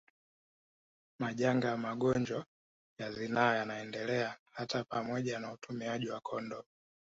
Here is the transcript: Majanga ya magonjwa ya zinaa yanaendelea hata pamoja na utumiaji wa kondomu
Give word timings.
Majanga 1.19 1.67
ya 1.67 1.77
magonjwa 1.77 2.45
ya 2.99 3.11
zinaa 3.11 3.55
yanaendelea 3.55 4.37
hata 4.51 4.83
pamoja 4.83 5.39
na 5.39 5.51
utumiaji 5.53 6.09
wa 6.09 6.19
kondomu 6.19 6.63